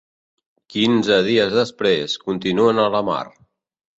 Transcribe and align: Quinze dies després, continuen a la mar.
Quinze 0.75 1.19
dies 1.27 1.51
després, 1.57 2.17
continuen 2.29 2.83
a 2.85 2.89
la 2.99 3.03
mar. 3.13 3.23